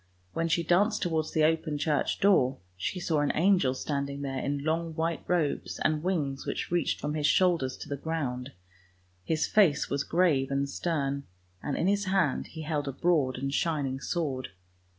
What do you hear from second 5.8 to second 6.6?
wings